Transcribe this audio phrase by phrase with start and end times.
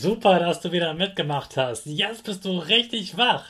[0.00, 1.84] Super, dass du wieder mitgemacht hast.
[1.84, 3.44] Jetzt bist du richtig wach.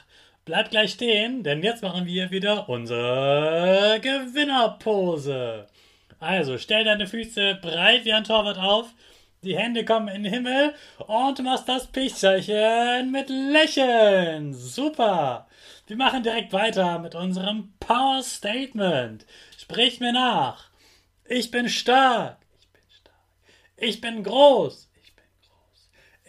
[0.44, 5.68] Bleib gleich stehen, denn jetzt machen wir wieder unsere Gewinnerpose.
[6.18, 8.92] Also stell deine Füße breit wie ein Torwart auf,
[9.44, 10.74] die Hände kommen in den Himmel
[11.06, 14.52] und machst das Pichzeichen mit Lächeln.
[14.52, 15.46] Super.
[15.86, 19.24] Wir machen direkt weiter mit unserem Power Statement.
[19.56, 20.64] Sprich mir nach.
[21.28, 22.38] Ich bin stark.
[22.60, 23.14] Ich bin stark.
[23.76, 24.89] Ich bin groß.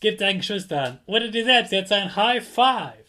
[0.00, 3.04] Gib deinen Geschwistern oder dir selbst jetzt ein High Five.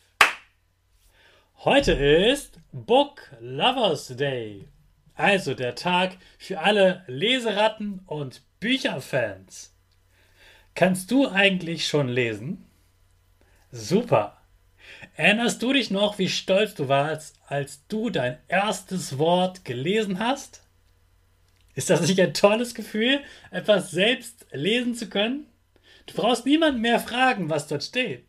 [1.58, 4.68] Heute ist Book Lovers Day,
[5.14, 9.72] also der Tag für alle Leseratten und Bücherfans.
[10.74, 12.66] Kannst du eigentlich schon lesen?
[13.72, 14.42] Super.
[15.16, 20.64] Erinnerst du dich noch, wie stolz du warst, als du dein erstes Wort gelesen hast?
[21.76, 23.20] Ist das nicht ein tolles Gefühl,
[23.52, 25.46] etwas selbst lesen zu können?
[26.06, 28.26] Du brauchst niemanden mehr fragen, was dort steht.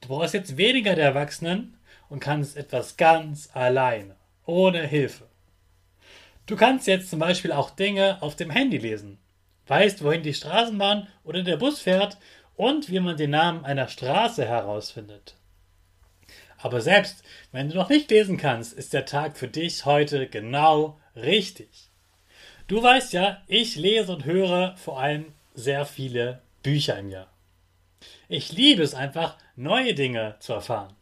[0.00, 5.28] Du brauchst jetzt weniger der Erwachsenen und kannst etwas ganz alleine, ohne Hilfe.
[6.46, 9.18] Du kannst jetzt zum Beispiel auch Dinge auf dem Handy lesen,
[9.68, 12.18] weißt, wohin die Straßenbahn oder der Bus fährt
[12.56, 15.36] und wie man den Namen einer Straße herausfindet.
[16.58, 21.00] Aber selbst wenn du noch nicht lesen kannst, ist der Tag für dich heute genau
[21.16, 21.90] richtig.
[22.68, 27.32] Du weißt ja, ich lese und höre vor allem sehr viele Bücher im Jahr.
[28.28, 30.94] Ich liebe es einfach, neue Dinge zu erfahren.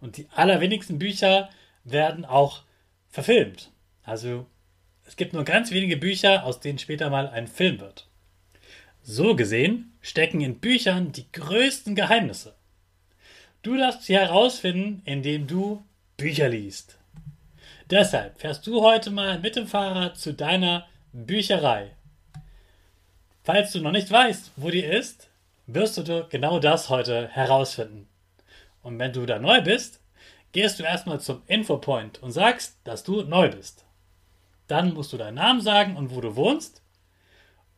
[0.00, 1.50] Und die allerwenigsten Bücher
[1.84, 2.62] werden auch
[3.08, 3.70] verfilmt.
[4.02, 4.46] Also
[5.06, 8.08] es gibt nur ganz wenige Bücher, aus denen später mal ein Film wird.
[9.02, 12.54] So gesehen stecken in Büchern die größten Geheimnisse.
[13.62, 15.84] Du darfst sie herausfinden, indem du
[16.16, 16.98] Bücher liest.
[17.90, 21.92] Deshalb fährst du heute mal mit dem Fahrrad zu deiner Bücherei
[23.44, 25.28] Falls du noch nicht weißt, wo die ist,
[25.66, 28.08] wirst du genau das heute herausfinden.
[28.82, 30.00] Und wenn du da neu bist,
[30.52, 33.84] gehst du erstmal zum Infopoint und sagst, dass du neu bist.
[34.66, 36.80] Dann musst du deinen Namen sagen und wo du wohnst.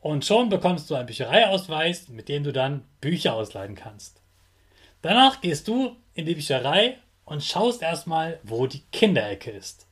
[0.01, 4.23] Und schon bekommst du einen Büchereiausweis, mit dem du dann Bücher ausleihen kannst.
[5.03, 9.89] Danach gehst du in die Bücherei und schaust erstmal, wo die Kinderecke ist.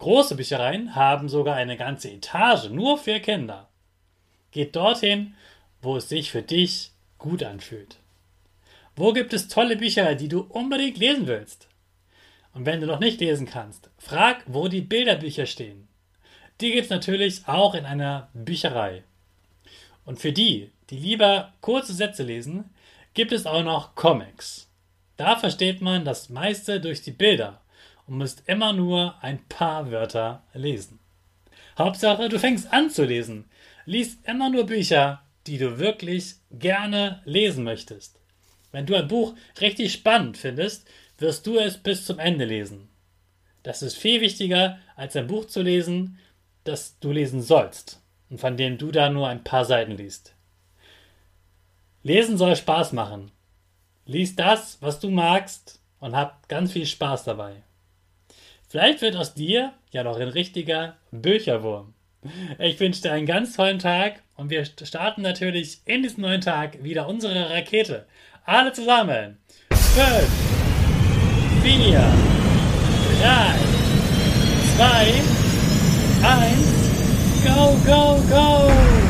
[0.00, 3.68] Große Büchereien haben sogar eine ganze Etage nur für Kinder.
[4.54, 5.34] Geht dorthin,
[5.82, 7.96] wo es sich für dich gut anfühlt.
[8.94, 11.66] Wo gibt es tolle Bücher, die du unbedingt lesen willst?
[12.52, 15.88] Und wenn du noch nicht lesen kannst, frag, wo die Bilderbücher stehen.
[16.60, 19.02] Die gibt es natürlich auch in einer Bücherei.
[20.04, 22.70] Und für die, die lieber kurze Sätze lesen,
[23.12, 24.70] gibt es auch noch Comics.
[25.16, 27.60] Da versteht man das meiste durch die Bilder
[28.06, 31.00] und musst immer nur ein paar Wörter lesen.
[31.76, 33.46] Hauptsache, du fängst an zu lesen,
[33.86, 38.18] Lies immer nur Bücher, die du wirklich gerne lesen möchtest.
[38.72, 40.88] Wenn du ein Buch richtig spannend findest,
[41.18, 42.88] wirst du es bis zum Ende lesen.
[43.62, 46.18] Das ist viel wichtiger, als ein Buch zu lesen,
[46.64, 48.00] das du lesen sollst
[48.30, 50.34] und von dem du da nur ein paar Seiten liest.
[52.02, 53.30] Lesen soll Spaß machen.
[54.06, 57.62] lies das, was du magst und hab ganz viel Spaß dabei.
[58.68, 61.94] Vielleicht wird aus dir ja noch ein richtiger Bücherwurm.
[62.58, 66.82] Ich wünsche dir einen ganz tollen Tag und wir starten natürlich in diesem neuen Tag
[66.82, 68.06] wieder unsere Rakete.
[68.44, 69.38] Alle zusammen.
[69.70, 70.04] 5,
[71.62, 72.12] 4,
[73.20, 73.54] 3,
[74.76, 75.34] 2,
[76.26, 76.74] 1,
[77.44, 79.03] go, go, go!